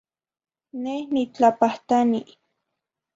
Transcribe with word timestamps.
Neh 0.83 1.03
nitlapahtani. 1.13 2.21